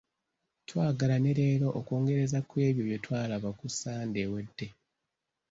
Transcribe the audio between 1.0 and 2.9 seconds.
ne leero okwongereza ku ebyo